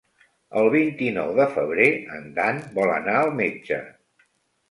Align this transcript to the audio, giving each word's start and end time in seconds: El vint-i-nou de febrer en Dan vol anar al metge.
El 0.59 0.69
vint-i-nou 0.75 1.33
de 1.39 1.45
febrer 1.57 1.85
en 2.19 2.25
Dan 2.39 2.61
vol 2.79 2.93
anar 2.95 3.15
al 3.19 3.29
metge. 3.43 3.79